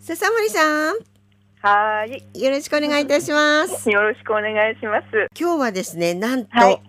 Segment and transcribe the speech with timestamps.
[0.00, 0.94] 笹森さん
[1.60, 2.40] はい。
[2.40, 5.06] よろしくお願いいたしますよろしくお願いします。
[5.38, 6.80] 今日はですねなんと、はい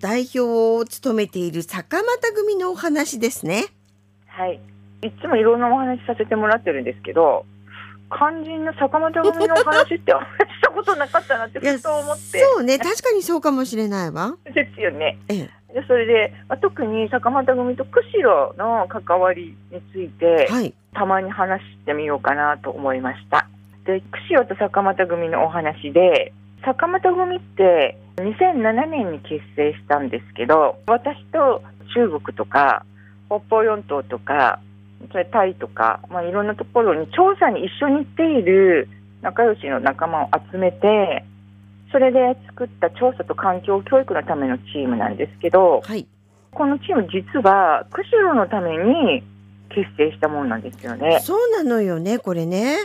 [0.00, 3.64] 代表を務めている坂又組のお話ですね
[4.26, 4.60] はい。
[5.00, 7.46] いつもいろんなお話させてもらってるんですけど、
[8.10, 12.38] 肝心の坂本組のお話ってあんまりしたことなかったなってふと思って。
[12.38, 15.18] そうね確かにそうかもしれないわ ですよね。
[15.28, 23.48] えでそれで、まあ、特に坂本組と釧路の関わりについてえ、はいたまに話してみようかなと思いました。
[23.84, 26.32] で、釧路と坂本組のお話で、
[26.64, 31.62] 坂本組って2007年に結成したんですけど、私と
[31.94, 32.86] 中国とか
[33.26, 34.60] 北方四島とか、
[35.10, 38.88] それタイとか、まあ、いろんなところに調査に一緒に行っている
[39.20, 41.24] 仲良しの仲間を集めて、
[41.94, 46.08] それで作った調査と環境教育のためのチームなんですけど、はい
[46.50, 49.24] このチーム実は釧路のために
[49.70, 51.18] 結成したものなんですよね。
[51.20, 52.76] そうなのよねこれね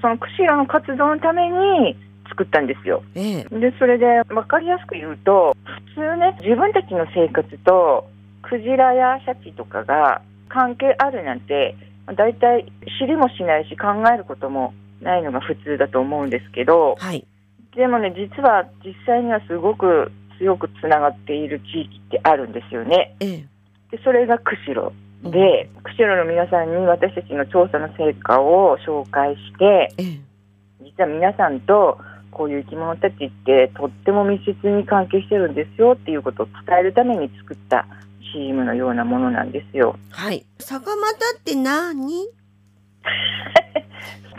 [0.00, 1.96] その釧路の活動のために
[2.28, 3.02] 作ったんですよ。
[3.16, 5.56] ええで、それで分かりやすく言うと、
[5.94, 8.08] 普通ね、自分たちの生活と
[8.42, 11.74] クジラやシャチとかが関係あるなんて、
[12.14, 17.26] 大体知りもしないし考えることもないのが普通だと思うんですけど、はい
[17.76, 23.14] でもね、実は実際にはすごく強くつながっている地域ってあるんですよね。
[23.20, 23.44] ええ
[23.90, 24.92] で、それが釧路。
[25.22, 30.26] で、釧路の皆さんに私たちの調査の成果を紹介して、ええ
[30.96, 31.98] 実は皆さんと
[32.30, 37.86] こういう生き物たちってとっても密接に関係してるんですよっていうことを伝えるために作った
[38.32, 39.98] チームのようなものなんですよ。
[40.10, 42.28] はい坂又って何？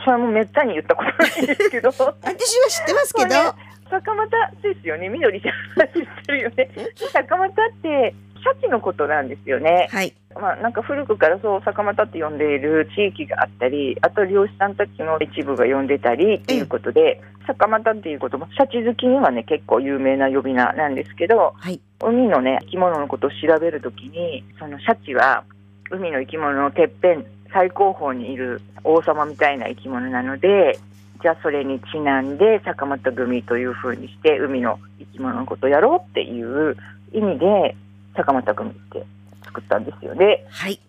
[0.03, 1.89] それもめったに言ったことないんですけど。
[1.97, 4.29] 私は知ってますけど、これ坂本
[4.61, 5.09] ですよね。
[5.09, 6.69] 緑ちゃんが知ってるよね。
[7.11, 9.87] 坂本ってシャチのことなんですよね。
[9.91, 25.43] はいまあ、なんか古くからそう坂本って呼んでいる地域があったりあと漁師さんたちの一部が呼んでたりっていうことで、坂本っていうこともシャチ好きにはね結構有名な呼び名なんですけどはい海のね生き物のことを調べるときにそのシャチは
[25.89, 30.79] 海の生き物のてっぺん最高峰にいる王様みたいな生き物なので
[31.21, 36.75] じゃあそれにちなんで坂本組というふうにして海の生き物のことをやろうっていう
[37.13, 37.75] 意味で
[38.15, 39.05] 坂本組って
[39.45, 40.45] 作ったんですよね。
[40.49, 40.79] はい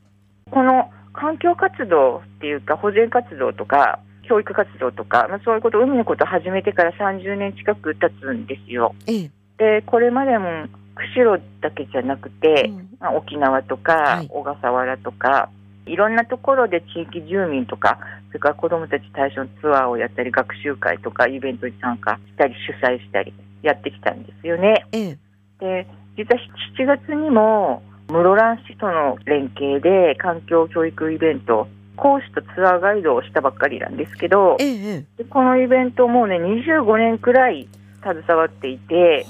[0.51, 8.95] この環境活動っていうか保全活動とか教育活動とか、まあ、そういうこと海のことを始めてから30年近く経つんですよ。
[9.07, 15.51] ええでこれまでも釧路だけじゃなくて、うんまあ、沖縄とか、はい小笠原とか
[15.89, 23.33] いろんなところで地域住民とかそれから子どもたち対象のツアーをやったり学習会とかイベントに参加したり主催したり
[23.63, 24.87] やってきたんですよね。
[24.93, 25.19] ええ。
[25.61, 26.41] で実は
[26.79, 37.69] 7月にも室蘭市との連携で環境教育イベント講師とツアーガイドをしたばっかりなんですけどええこのイベントもうね25年くらい
[38.03, 39.27] 携わっていて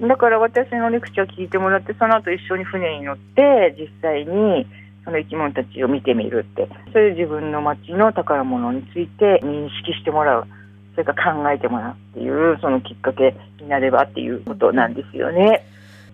[0.00, 4.66] だから私のレクチャー聞いてもらってその後一緒に船に乗って実際に
[5.08, 6.68] その生き物たちを見てみるって。
[6.92, 10.46] それで自分の町の宝物について認識してもらう。
[10.92, 15.64] それから考えてもらうっていうそのきっかけになればっていうことなんですよね。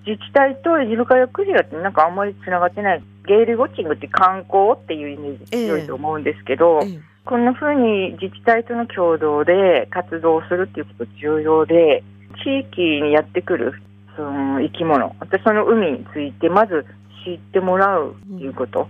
[0.06, 3.02] 自治体とイルカやクジラってなんかあんまりつながってない。
[3.26, 7.00] ゲイルウォッチングって観光っていうイメージ強いと思うんですけど、ええ。
[7.24, 12.04] こんな風に自治体との共同で活動するっていうこと重要で、
[12.44, 13.72] 地域にやってくる
[14.16, 16.84] その生き物、またその海についてまず
[17.24, 18.88] 知ってもらうっていうこと、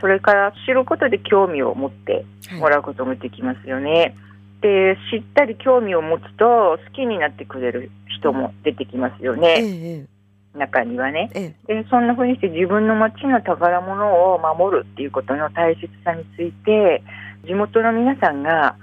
[0.00, 2.60] それから知ることで興味を持ってはい。
[2.60, 4.16] もらうこともできますよね。
[4.60, 10.06] で、知ったり興味を持つと好きになってくれる人も出てきますよえね、え
[10.58, 11.30] 中にはね。
[11.34, 11.82] ええ。
[11.82, 17.02] でそんな風にして自分の町の宝物を守るっていうことの大切さについて
[17.46, 18.76] 地元の皆さんが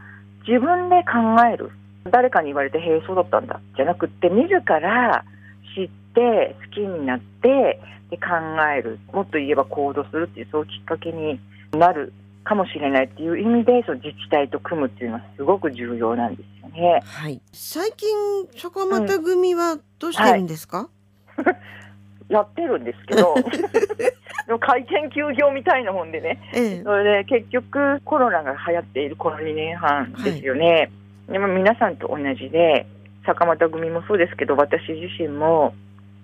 [0.48, 1.72] 自分で考える。
[2.10, 5.26] 誰かに言われて「へえそうだったんだ」じゃなくって自ら
[5.76, 7.80] 知って好きになって
[8.10, 8.26] で考
[8.78, 11.40] えるもっと言えば行動するっていうそういうきっかけに
[11.74, 12.14] なる
[12.44, 17.02] かもしれないっていう意味でその自治体と組むっていうのはすごく重要なんですよね。
[17.04, 17.42] はい。
[17.52, 18.10] 最近
[18.56, 20.90] 坂又組はどうしてるんですか、
[22.30, 23.36] やってるんですけど
[24.48, 26.40] でも回転休業みたいなもんでね。
[26.54, 26.84] ええ。
[26.84, 30.90] それで結局コロナが流行っているこの2年半ですよね、
[31.28, 32.88] でも皆さんと同じで
[33.26, 35.74] 坂本組もそうですけど私自身も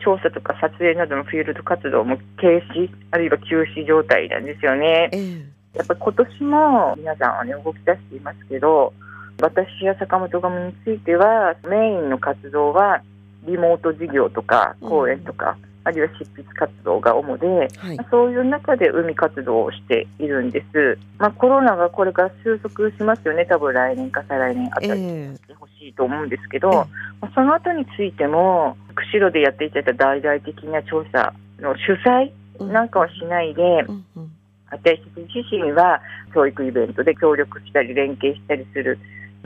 [0.03, 5.09] 調査とか撮影などのフィールド活動も停止あるいは休止状態なんですよね。
[5.11, 5.77] ええ。
[5.77, 8.93] やっぱり今年も皆さんはね動き出していますけど
[9.41, 13.01] 私や坂本組についてはメインの活動は
[13.45, 17.97] リモート授業とか講演とか、あるいは執筆活動が主で、はい。
[18.09, 20.97] そういう中で海活動をしているんです。
[21.17, 24.91] まあ、コロナがこれから収束しますよね、多分来年か再来年あたり。
[24.91, 26.75] えにしてほしいと思うんですけど、ええ
[27.21, 34.31] まあその後についても、釧路でやっていただいた大々的な調査の主催えなんかはしないで、うんうん
[34.71, 36.01] 私たち自身は
[36.33, 38.97] 教育イベントで協力したり連携したりする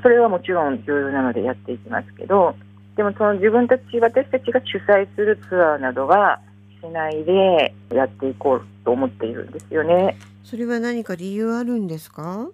[0.02, 2.56] それはもちろん重要なのでやっていきますけど
[2.96, 6.40] でもその自分たち私たちが主催するツアーなどは
[6.82, 10.18] しないでやっていこうと思っているんですよね。
[10.46, 12.48] それは何か理由あるんですか？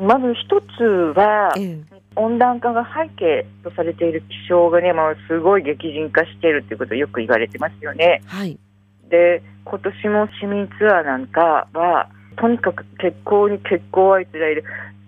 [0.00, 0.82] まず一つ
[1.14, 1.97] はええ。
[2.16, 8.22] 温暖化が背景とされている気象がね、まあ、すごい激甚化しているということをよく言われてますよね。
[8.26, 8.58] はい。
[9.08, 14.64] で今年も市民ツアーなんかはとにかく欠航に欠航は相次いでいる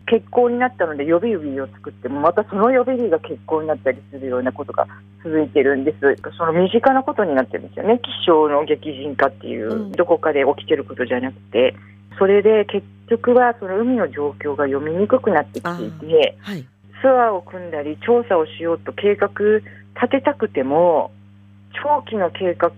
[0.06, 4.86] 欠航になったので予備日を作ってもまたその予備日が欠航になったりするようなことが
[5.22, 5.98] 続いてるんです
[6.36, 11.76] その身近なことになってるんですよね気象の激甚化っていう、うんどこかで起きてることじゃなくて
[12.18, 16.66] それで結局はその海の状況が読みにくくなってきていてはい。
[17.00, 19.28] ツアーを組んだり調査をしようと計画
[19.94, 21.10] 立てたくても
[21.72, 22.70] 長期の計画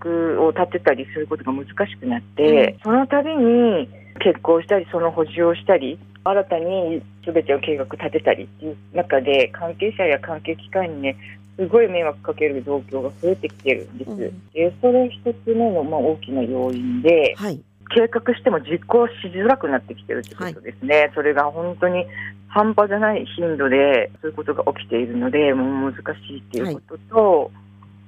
[0.43, 3.89] を立てたりすることが難しくなって、その度に
[4.21, 11.17] 結婚したりその補充をしたり新たに全ての計画立てたりっていう中で関係者や関係機関にね
[11.57, 14.11] すごい迷惑かける状況が増えてきてるんです。
[14.11, 14.19] うん
[14.53, 17.61] でそれ一つ目のまあ大きな要因ではい。
[17.95, 22.07] 計画しても実行しづらくなってきてるってことですね、それが本当に
[22.49, 27.51] 半端じゃない頻度でそういうことが起きているので、もう難しいっていうことと、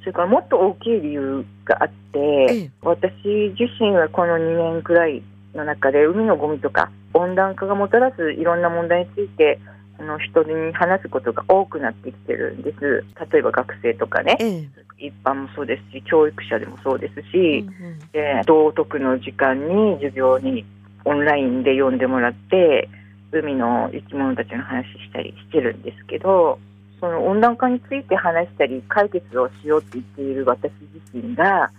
[0.00, 2.70] それからもっと大きい理由があって、ええ。
[2.82, 3.12] 私
[3.58, 5.22] 自身はこの2年くらい
[5.54, 13.04] の中で、海のゴミとか温暖化がもたらすいろんな問題について、あの人に話すことが多くなってきてるんです。
[13.32, 14.68] 例えば学生とかね、ええ。
[14.98, 20.64] 一般もそうですし、教育者でもそうですうんし、うんで道徳の時間に授業に
[21.04, 22.88] オンラインで読んでもらって
[23.32, 26.58] 海の生き物たちの話したりしてるんですけど
[27.00, 30.72] その温暖化について話したり解決をしようって言っている私
[31.12, 31.70] 自身が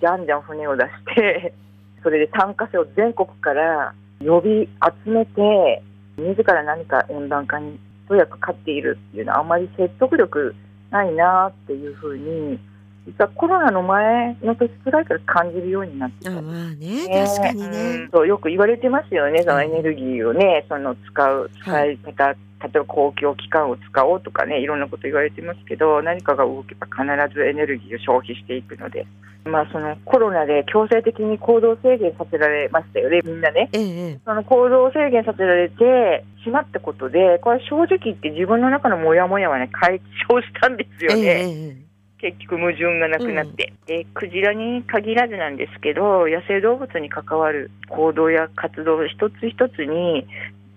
[0.00, 1.54] じゃんじゃん船を出して
[2.02, 4.68] それで参加者を全国から呼び
[5.04, 5.82] 集めて
[6.16, 10.54] 自ら何か温暖化に一役買っているっていうのはあまり説得力
[10.90, 12.58] ないなっていうふうに
[13.06, 16.38] 実はコロナの前の年くらいから感じるようになってきた。
[16.38, 17.26] あまあねね。
[17.26, 17.70] 確かにうん。
[17.70, 18.08] ね。
[18.12, 29.06] そうよく言われてますよね、そのエネルギーをね、その使う、使い方、例えば公共機関を使おうとかね、いろんなこと言われてますけど、何かが動けば必ずエネルギーを消費していくので、
[29.44, 33.68] まあ、そのコロナで強制的に行動制限させられましたよね、みんなね。
[33.72, 34.20] ええええ。
[34.24, 41.76] その行動制限させられてしまったことで、これ正直言って自分の中のモヤモヤはね、解消したんですよね。
[41.78, 41.92] え。
[42.22, 50.24] 結局矛盾がなくなって、でクジラに限らずなんですけど野生動物に関わる行動や活動一つ一つに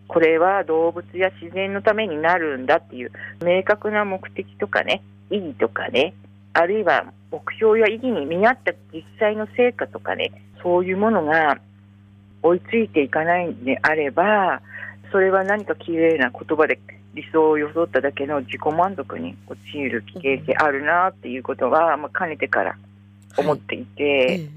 [0.07, 3.11] これは動物や自然のためになるんだっていう
[3.43, 6.13] 明確な目的とかね意義とかね
[6.53, 10.31] あるいは目標や意義に見合った実際の成果とかね
[10.63, 11.59] そういうものが
[12.41, 14.61] 追いついていかないんであれば
[15.11, 16.79] それは何か綺麗な言葉で
[17.13, 22.77] 理想を装っただけの自己満足に陥る危険性あるなっていうことは、まあ、かねてから
[23.37, 24.49] 思っていて、えで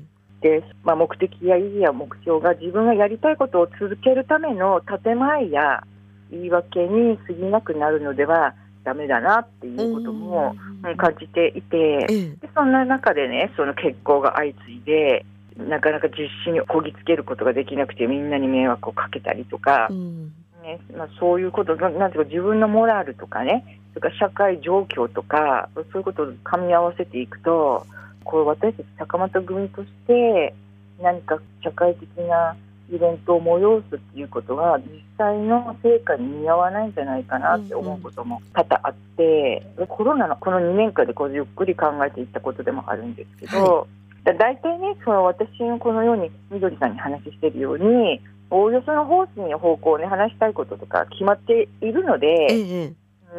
[0.85, 5.82] まあ、目的や意義や目標が自分がやりたいことを続けるための建前や
[6.31, 9.84] 言い訳に過ぎなくなるのではダメだなっていえ。
[9.84, 10.55] うことも
[10.96, 11.77] 感じていて。
[11.77, 12.29] ええ。
[12.36, 15.24] でそんな中でね、その欠航が相次いで、
[15.56, 20.32] なかなか実施にこぎつけることができなくて、みんなに迷惑をかけたりとかう、ん。
[20.62, 27.86] ねまあ、そういうことな、なんていうか、自分のモラルとかね、それから社会状況とか、そういうことを噛み合わせていくと、
[28.25, 30.55] こう私たち坂本組として、
[31.01, 32.56] 何か社会的な
[32.91, 43.87] イベントを催すっていうことが、実際の成果に見合わないんじゃないかなって思うことも多々あって、コロナのこの2年間でこうゆっくり考えていったことでもあるんですけど、
[44.25, 48.20] だ大体ね、その私のこのように、みどりさんに話しているように、
[48.51, 52.93] おおよその方針や方向をね、話したいこととか決まっているのえで、え。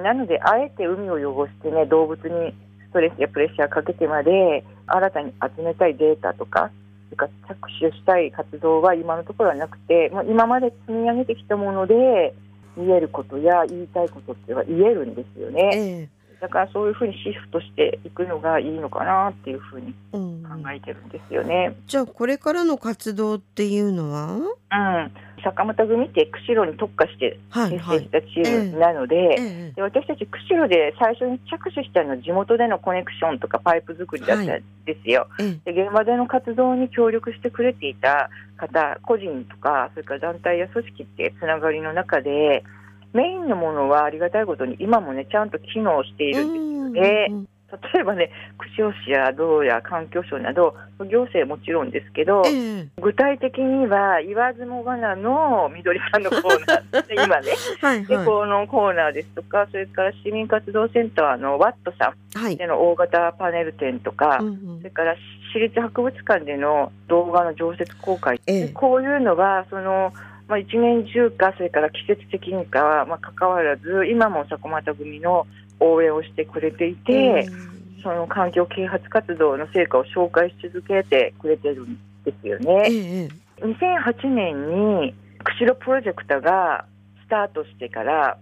[0.03, 2.53] なので、あえて海を汚してね、動物に
[2.89, 6.71] ストレスやプレッシャーかけてまで、新たに集めたいデータとか、
[7.09, 12.33] とか着手したい活動は今のところはなくて、まあ今まで積み上げてきたもので、
[12.77, 15.69] 言えることや言いたいことっては言えるんですよね。
[15.73, 16.18] えー。
[16.41, 20.43] だからそういうふうにシフトしていくのがいいのかなっていうふうにうん。
[20.43, 21.75] 考えてるんですよね。
[21.85, 24.35] じゃあこれからの活動っていうのは？
[24.35, 25.11] うん、
[25.43, 27.99] 坂本組って釧路に特化してはいはい。
[28.01, 28.41] 結成し。
[28.43, 29.73] たチームなので,、ええ。
[29.75, 34.61] で私たち釧路で最初に着手したのは地元でのコネクションとかパイプ作りだったんで
[35.03, 35.27] すよ。
[35.39, 35.73] ええ。
[35.73, 42.63] で現場での活動に協力してくれていた方個人とかそれから団体や組織ってつながりの中で
[43.13, 47.27] メインのものはありがたいことに今もねちゃんと機能しているんですよね。
[47.31, 47.47] うん
[47.93, 52.87] 例えばね釧路市や道や環境省など行政もちろんですけど、ええ。
[52.99, 57.51] 具体的には言わずもがなのみどりさんのコーナー 今ね。
[57.79, 58.05] はいはい。
[58.05, 62.55] でこのコーナーですとかそれから市民活動センターのワットさはい。
[62.55, 64.77] んでの大型パネル展とか、うんうん。
[64.79, 65.15] それから
[65.53, 68.67] 市立博物館での動画の常設公開、ええ。
[68.69, 70.11] こういうのはその、
[70.49, 75.45] まあ、一年中かそれから季節的にかは、まあ、関わらず今も迫又組の
[75.79, 77.79] 応援をしてくれていて、うん。
[78.01, 82.83] その環境啓発活動の成果を紹介し続けてくれてるんですよえね。
[82.87, 83.29] え
[83.61, 83.65] え。
[83.65, 85.13] 2008年に
[85.43, 86.85] 釧路プロジェクトが
[87.25, 88.37] スタートしてから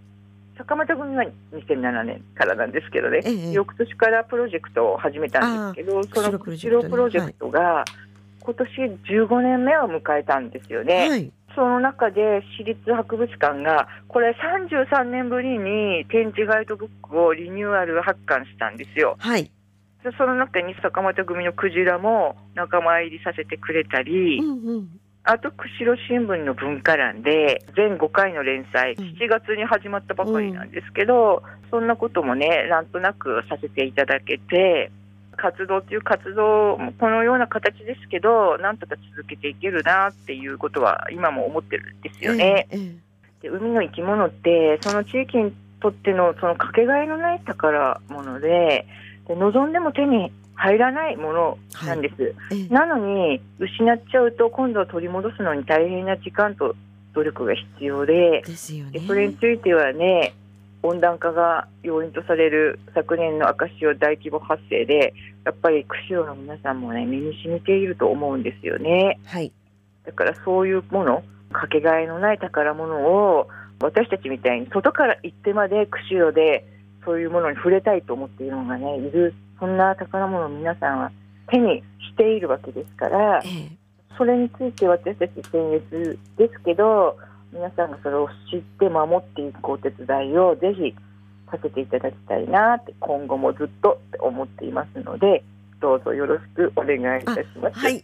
[0.57, 7.85] 坂本組は2007年からなんですけどね、ええ翌年からプロジェクトを始めたんですけどその釧路プロジェクトね釧路プロジェクトが
[8.39, 8.69] 今年
[9.27, 11.09] 15年目を迎えたんですよね。
[11.09, 19.15] はいその中で市立博物館がこれ33年ぶりに展示ガイドブックをリニューアル発刊したんですよ。
[19.17, 19.45] はい。
[20.03, 24.89] でその中に坂本組のクジラも仲間入りさせてくれたり、うんうん
[25.29, 34.89] あと釧路新聞の文化欄で全5回の連載、うん7月に始まったばかりなんですけど、そんなこともねなんとなくさせていただけて
[35.37, 42.67] 活動っていう活動もこのような形ですけどなんとか続けていけるなっていうことは今も思ってるんですよね。
[42.71, 43.07] ええ
[43.39, 48.87] で海の生き物ってその地域にとってのそのかけがえのない宝物で
[49.27, 52.35] で望んでも手に入らないものなんです。
[52.51, 56.75] ええなのに失っちゃうと今度は取り戻すのに大変な時間と
[57.13, 58.55] 努力が必要でで
[58.91, 59.07] ねで。
[59.07, 60.33] それについてはね
[60.83, 65.13] 温暖化が要因とされる昨年の赤潮大規模発生で
[65.45, 69.19] やっぱり釧路の皆さんもね身に染みていると思うんですよね。
[69.25, 69.51] はい。
[70.05, 73.47] だからそういうものかけがえのない宝物を
[73.81, 76.65] 私たちみたいに外から行ってまで釧路で
[77.05, 81.11] そういうものに触れたいと思っているのがねいるそんな宝物を皆さんは
[81.49, 87.17] 手にしているわけですからええそれについて私たち先月ですけど
[87.53, 90.93] 皆さんがそれを知って守っていくお手伝いをぜひ
[91.49, 95.43] させていただきたいなって今後もずっとって思っていますので
[95.79, 97.79] どうぞよろしくお願いいたします。
[97.79, 97.97] はい。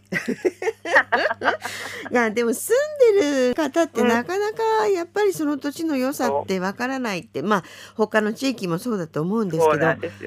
[2.10, 2.76] いやでも住
[3.16, 4.08] んでる方ってうん。
[4.08, 7.62] なかなかやっぱりその土地の良さってわからないってまあ
[7.96, 9.76] 他の地域もそうだと思うんですけ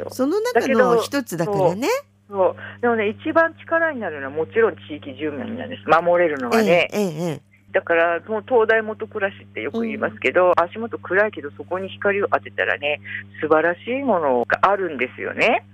[0.02, 1.88] どその中の一つだからね。
[2.30, 2.56] そう。
[2.82, 5.84] でもね一番力になるのはもちろん地域住民なんです。
[5.90, 13.02] 守れるのえはね、ええええだからもう東大元暮らしってよく言いますけど、足元暗いけどそこに光を当てたらね
[13.42, 15.66] 素晴らしいものがあるんですよね。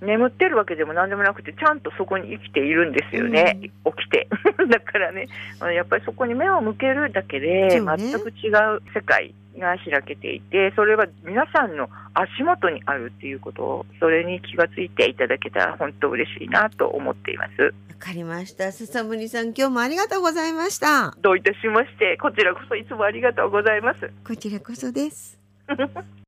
[0.00, 4.28] 眠ってるわけでも何でもなくてちゃんとそこに生きているんですよね、起きて
[4.66, 5.28] だからね
[5.74, 7.86] やっぱりそこに目を向けるだけで全
[8.20, 18.70] く違う世界が開けていてそれは皆さんの足元にあるっていうことをそれに気がついていただけたら本当嬉しいなと思っていますわかりました。
[18.70, 21.16] 笹森さん今日もありがとうございました。
[21.22, 25.38] どういたしましてこちらこそいつもありがとうございますこちらこそです。